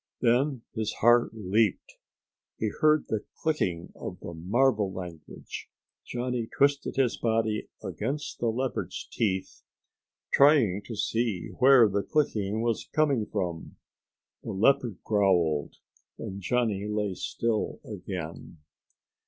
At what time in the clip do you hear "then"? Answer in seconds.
0.19-0.63